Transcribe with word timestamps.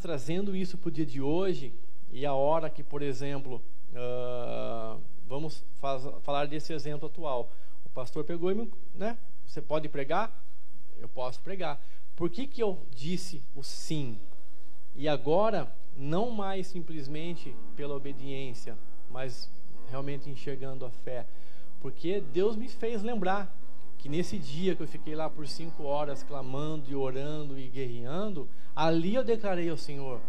trazendo 0.00 0.54
isso 0.54 0.76
para 0.76 0.88
o 0.88 0.92
dia 0.92 1.06
de 1.06 1.20
hoje, 1.20 1.72
e 2.12 2.26
a 2.26 2.34
hora 2.34 2.68
que, 2.68 2.82
por 2.82 3.02
exemplo, 3.02 3.62
uh, 3.92 5.00
vamos 5.26 5.64
faz, 5.80 6.02
falar 6.22 6.46
desse 6.46 6.72
exemplo 6.72 7.06
atual. 7.06 7.50
O 7.84 7.88
pastor 7.88 8.24
pegou 8.24 8.50
e 8.50 8.54
me, 8.54 8.70
né? 8.94 9.16
Você 9.46 9.62
pode 9.62 9.88
pregar? 9.88 10.32
Eu 10.98 11.08
posso 11.08 11.40
pregar. 11.40 11.80
Por 12.16 12.28
que, 12.28 12.46
que 12.46 12.62
eu 12.62 12.78
disse 12.90 13.42
o 13.54 13.62
sim? 13.62 14.18
E 14.94 15.08
agora, 15.08 15.72
não 15.96 16.30
mais 16.30 16.66
simplesmente 16.66 17.54
pela 17.76 17.94
obediência, 17.94 18.76
mas 19.10 19.50
realmente 19.88 20.28
enxergando 20.28 20.84
a 20.84 20.90
fé. 20.90 21.26
Porque 21.80 22.20
Deus 22.20 22.56
me 22.56 22.68
fez 22.68 23.02
lembrar 23.02 23.56
que 24.00 24.08
nesse 24.08 24.38
dia 24.38 24.74
que 24.74 24.82
eu 24.82 24.88
fiquei 24.88 25.14
lá 25.14 25.28
por 25.28 25.46
cinco 25.46 25.84
horas 25.84 26.22
clamando 26.22 26.90
e 26.90 26.94
orando 26.94 27.58
e 27.58 27.68
guerreando, 27.68 28.48
ali 28.74 29.14
eu 29.14 29.22
declarei 29.22 29.68
ao 29.68 29.76
Senhor 29.76 30.20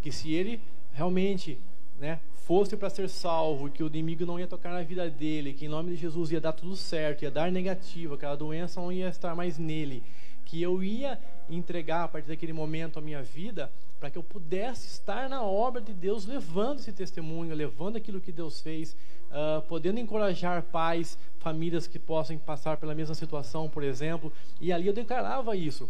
que 0.00 0.10
se 0.10 0.32
Ele 0.32 0.60
realmente 0.92 1.58
né, 1.98 2.20
fosse 2.34 2.76
para 2.76 2.90
ser 2.90 3.08
salvo, 3.08 3.70
que 3.70 3.82
o 3.82 3.86
inimigo 3.86 4.26
não 4.26 4.40
ia 4.40 4.46
tocar 4.46 4.72
na 4.72 4.82
vida 4.82 5.08
dele, 5.08 5.52
que 5.52 5.66
em 5.66 5.68
nome 5.68 5.90
de 5.90 5.96
Jesus 5.96 6.32
ia 6.32 6.40
dar 6.40 6.52
tudo 6.52 6.74
certo, 6.74 7.22
ia 7.22 7.30
dar 7.30 7.52
negativa, 7.52 8.16
que 8.16 8.26
a 8.26 8.34
doença 8.34 8.80
não 8.80 8.90
ia 8.90 9.08
estar 9.08 9.34
mais 9.36 9.58
nele, 9.58 10.02
que 10.52 10.60
eu 10.60 10.84
ia 10.84 11.18
entregar 11.48 12.04
a 12.04 12.08
partir 12.08 12.28
daquele 12.28 12.52
momento 12.52 12.98
a 12.98 13.02
minha 13.02 13.22
vida 13.22 13.72
para 13.98 14.10
que 14.10 14.18
eu 14.18 14.22
pudesse 14.22 14.86
estar 14.86 15.26
na 15.26 15.42
obra 15.42 15.80
de 15.80 15.94
Deus, 15.94 16.26
levando 16.26 16.78
esse 16.78 16.92
testemunho, 16.92 17.54
levando 17.54 17.96
aquilo 17.96 18.20
que 18.20 18.30
Deus 18.30 18.60
fez, 18.60 18.94
uh, 19.30 19.62
podendo 19.62 19.98
encorajar 19.98 20.62
pais, 20.64 21.16
famílias 21.38 21.86
que 21.86 21.98
possam 21.98 22.36
passar 22.36 22.76
pela 22.76 22.94
mesma 22.94 23.14
situação, 23.14 23.66
por 23.66 23.82
exemplo. 23.82 24.30
E 24.60 24.70
ali 24.70 24.88
eu 24.88 24.92
declarava 24.92 25.56
isso. 25.56 25.88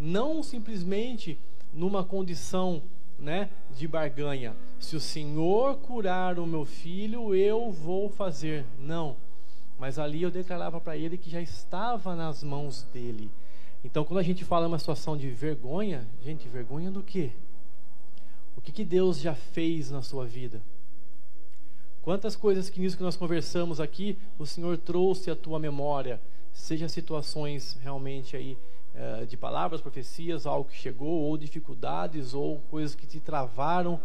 Não 0.00 0.42
simplesmente 0.42 1.38
numa 1.70 2.02
condição 2.02 2.80
né, 3.18 3.50
de 3.76 3.86
barganha. 3.86 4.56
Se 4.80 4.96
o 4.96 5.00
Senhor 5.00 5.76
curar 5.76 6.38
o 6.38 6.46
meu 6.46 6.64
filho, 6.64 7.34
eu 7.34 7.70
vou 7.70 8.08
fazer. 8.08 8.64
Não. 8.78 9.14
Mas 9.78 9.98
ali 9.98 10.22
eu 10.22 10.30
declarava 10.30 10.80
para 10.80 10.96
ele 10.96 11.18
que 11.18 11.28
já 11.28 11.42
estava 11.42 12.16
nas 12.16 12.42
mãos 12.42 12.84
dele. 12.84 13.30
Então, 13.84 14.02
quando 14.02 14.18
a 14.18 14.22
gente 14.22 14.44
fala 14.44 14.66
uma 14.66 14.78
situação 14.78 15.16
de 15.16 15.28
vergonha, 15.28 16.08
gente, 16.24 16.48
vergonha 16.48 16.90
do 16.90 17.02
quê? 17.02 17.30
O 18.56 18.60
que, 18.60 18.72
que 18.72 18.84
Deus 18.84 19.20
já 19.20 19.34
fez 19.34 19.90
na 19.90 20.00
sua 20.00 20.24
vida? 20.24 20.62
Quantas 22.00 22.34
coisas 22.34 22.70
que 22.70 22.80
nisso 22.80 22.96
que 22.96 23.02
nós 23.02 23.16
conversamos 23.16 23.80
aqui, 23.80 24.18
o 24.38 24.46
Senhor 24.46 24.78
trouxe 24.78 25.30
à 25.30 25.36
tua 25.36 25.58
memória, 25.58 26.20
seja 26.52 26.88
situações 26.88 27.78
realmente 27.82 28.36
aí 28.36 28.56
eh, 28.94 29.26
de 29.26 29.36
palavras, 29.36 29.80
profecias, 29.80 30.46
algo 30.46 30.68
que 30.68 30.76
chegou, 30.76 31.22
ou 31.22 31.36
dificuldades, 31.36 32.32
ou 32.32 32.60
coisas 32.70 32.94
que 32.94 33.06
te 33.06 33.20
travaram, 33.20 34.00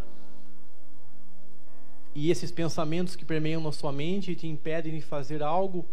e 2.13 2.31
esses 2.31 2.52
pensamentos 2.52 3.16
que 3.16 3.23
permeiam 3.23 3.61
na 3.61 3.72
sua 3.72 3.91
mente 3.91 4.31
e 4.31 4.35
te 4.35 4.47
impedem 4.47 4.95
de 4.95 5.02
fazer 5.02 5.44
algo 5.44 5.85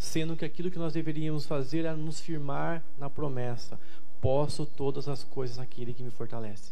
sendo 0.00 0.34
que 0.34 0.46
aquilo 0.46 0.70
que 0.70 0.78
nós 0.78 0.94
deveríamos 0.94 1.44
fazer 1.44 1.80
era 1.80 1.94
nos 1.94 2.20
firmar 2.20 2.82
na 2.98 3.10
promessa: 3.10 3.78
posso 4.20 4.64
todas 4.64 5.06
as 5.06 5.22
coisas 5.22 5.58
naquele 5.58 5.92
que 5.92 6.02
me 6.02 6.10
fortalece. 6.10 6.70